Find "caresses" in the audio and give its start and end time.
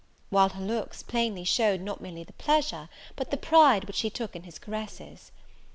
4.57-5.31